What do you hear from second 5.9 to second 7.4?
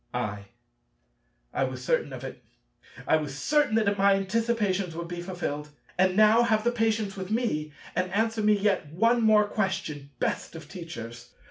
And now have patience with